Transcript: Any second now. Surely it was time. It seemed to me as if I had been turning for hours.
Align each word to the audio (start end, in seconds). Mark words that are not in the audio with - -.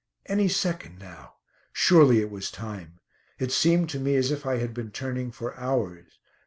Any 0.25 0.47
second 0.47 0.97
now. 0.97 1.35
Surely 1.73 2.21
it 2.21 2.31
was 2.31 2.49
time. 2.49 2.97
It 3.37 3.51
seemed 3.51 3.91
to 3.91 3.99
me 3.99 4.15
as 4.15 4.31
if 4.31 4.47
I 4.47 4.57
had 4.57 4.73
been 4.73 4.89
turning 4.89 5.29
for 5.31 5.55
hours. 5.59 6.17